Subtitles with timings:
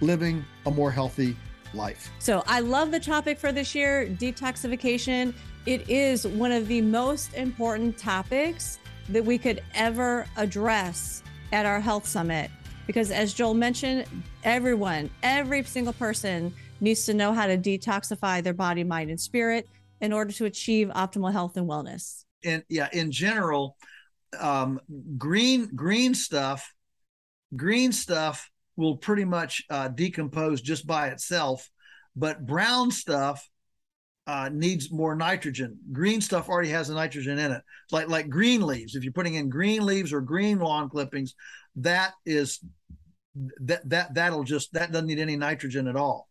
[0.00, 1.36] living a more healthy
[1.74, 2.10] life.
[2.18, 5.34] So I love the topic for this year detoxification.
[5.66, 11.80] It is one of the most important topics that we could ever address at our
[11.80, 12.50] health summit.
[12.86, 14.06] Because as Joel mentioned,
[14.42, 19.68] everyone, every single person needs to know how to detoxify their body, mind, and spirit
[20.00, 22.24] in order to achieve optimal health and wellness.
[22.42, 23.76] And yeah, in general,
[24.38, 24.80] um,
[25.18, 26.72] green green stuff,
[27.54, 31.70] green stuff will pretty much uh, decompose just by itself.
[32.16, 33.48] But brown stuff
[34.26, 35.78] uh, needs more nitrogen.
[35.92, 37.62] Green stuff already has the nitrogen in it.
[37.92, 38.94] Like like green leaves.
[38.94, 41.34] If you're putting in green leaves or green lawn clippings,
[41.76, 42.60] that is
[43.60, 46.28] that that that'll just that doesn't need any nitrogen at all.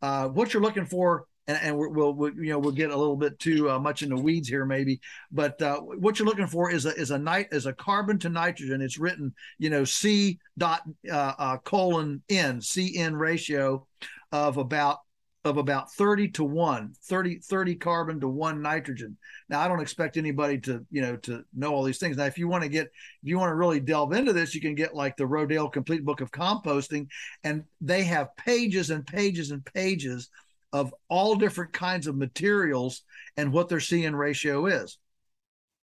[0.00, 2.96] Uh, what you're looking for and, and we will we'll, you know we'll get a
[2.96, 5.00] little bit too uh, much into weeds here maybe.
[5.30, 8.28] But uh, what you're looking for is a is a night is a carbon to
[8.28, 8.80] nitrogen.
[8.80, 13.86] It's written you know c dot uh, uh colon n c n ratio
[14.30, 14.98] of about
[15.44, 19.16] of about 30 to 1 30 30 carbon to 1 nitrogen.
[19.48, 22.16] Now i don't expect anybody to you know to know all these things.
[22.16, 24.60] Now if you want to get if you want to really delve into this you
[24.60, 27.08] can get like the rodale complete book of composting
[27.42, 30.30] and they have pages and pages and pages
[30.72, 33.02] of all different kinds of materials
[33.36, 34.98] and what their CN ratio is.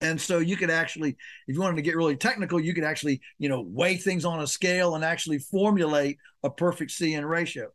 [0.01, 3.21] And so you could actually, if you wanted to get really technical, you could actually,
[3.39, 7.69] you know, weigh things on a scale and actually formulate a perfect CN ratio.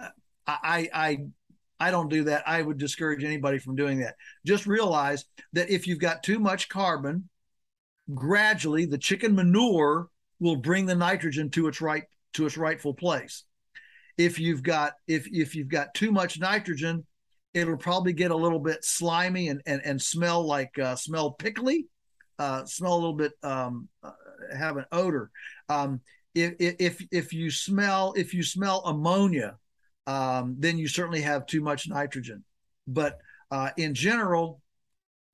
[0.00, 0.08] Uh,
[0.46, 1.18] I, I,
[1.78, 2.48] I don't do that.
[2.48, 4.14] I would discourage anybody from doing that.
[4.46, 7.28] Just realize that if you've got too much carbon,
[8.14, 13.44] gradually the chicken manure will bring the nitrogen to its right to its rightful place
[14.18, 17.04] if you've got if if you've got too much nitrogen
[17.54, 21.86] it'll probably get a little bit slimy and and, and smell like uh, smell pickly
[22.38, 24.10] uh, smell a little bit um, uh,
[24.56, 25.30] have an odor.
[25.68, 26.00] Um,
[26.34, 29.56] if, if if you smell if you smell ammonia
[30.06, 32.44] um, then you certainly have too much nitrogen.
[32.86, 33.18] But
[33.50, 34.60] uh, in general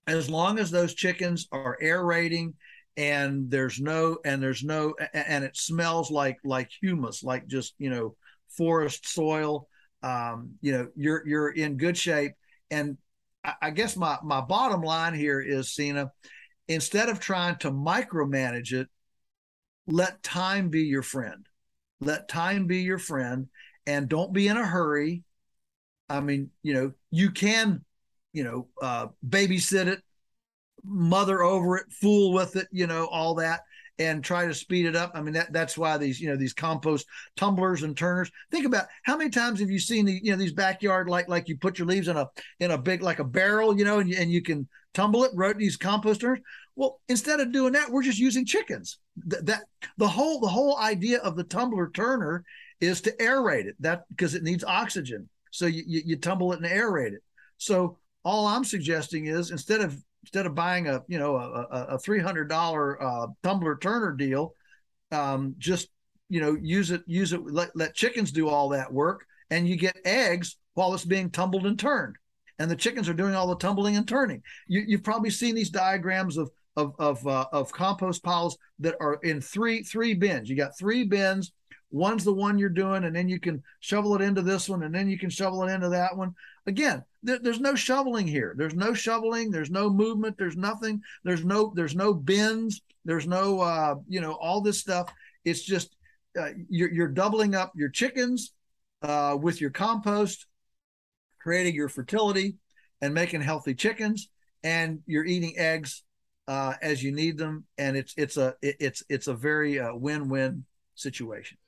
[0.07, 2.55] as long as those chickens are aerating
[2.97, 7.91] and there's no and there's no and it smells like like humus like just you
[7.91, 8.15] know
[8.57, 9.69] forest soil.
[10.03, 12.33] Um, you know, you're you're in good shape.
[12.71, 12.99] And
[13.45, 16.11] I, I guess my my bottom line here is, Sina,
[16.69, 18.89] instead of trying to micromanage it,
[19.87, 21.47] let time be your friend.
[22.01, 23.49] Let time be your friend,
[23.87, 25.23] and don't be in a hurry.
[26.09, 27.85] I mean, you know, you can,
[28.33, 30.03] you know, uh, babysit it,
[30.85, 33.61] mother over it, fool with it, you know, all that
[33.99, 35.13] and try to speed it up.
[35.15, 37.07] I mean, that that's why these, you know, these compost
[37.37, 38.31] tumblers and turners.
[38.51, 41.49] Think about how many times have you seen the, you know, these backyard like like
[41.49, 42.29] you put your leaves in a
[42.61, 45.33] in a big like a barrel, you know, and you, and you can tumble it.
[45.35, 46.41] Wrote these compost turners.
[46.75, 48.99] Well, instead of doing that, we're just using chickens.
[49.27, 49.65] That, that
[49.99, 52.45] the whole the whole idea of the tumbler turner
[52.81, 53.77] is to aerate it.
[53.81, 55.29] That because it needs oxygen.
[55.51, 57.23] So you, you, you tumble it and aerate it.
[57.59, 61.99] So all I'm suggesting is instead of instead of buying a you know a, a
[61.99, 64.55] three hundred dollar uh, tumbler turner deal,
[65.11, 65.89] um, just
[66.29, 69.77] you know use it use it let, let chickens do all that work, and you
[69.77, 72.17] get eggs while it's being tumbled and turned,
[72.59, 74.43] and the chickens are doing all the tumbling and turning.
[74.67, 79.19] You, you've probably seen these diagrams of of of uh, of compost piles that are
[79.23, 80.49] in three three bins.
[80.49, 81.53] You got three bins.
[81.93, 84.95] One's the one you're doing, and then you can shovel it into this one, and
[84.95, 86.35] then you can shovel it into that one.
[86.67, 88.55] Again, th- there's no shoveling here.
[88.57, 89.51] There's no shoveling.
[89.51, 90.39] There's no movement.
[90.39, 91.03] There's nothing.
[91.23, 92.81] There's no there's no bins.
[93.05, 95.13] There's no uh, you know all this stuff.
[95.45, 95.95] It's just
[96.39, 98.55] uh, you're you're doubling up your chickens
[99.03, 100.47] uh, with your compost,
[101.43, 102.57] creating your fertility,
[103.03, 104.31] and making healthy chickens,
[104.65, 106.05] and you're eating eggs
[106.49, 110.65] uh, as you need them, and it's it's a it's it's a very uh, win-win
[110.95, 111.59] situation.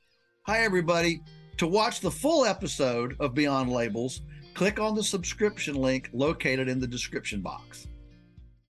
[0.46, 1.22] Hi everybody!
[1.56, 4.20] To watch the full episode of Beyond Labels,
[4.52, 7.86] click on the subscription link located in the description box.